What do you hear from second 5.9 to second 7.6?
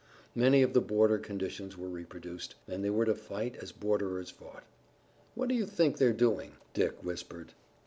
they're doing?" Dick whispered.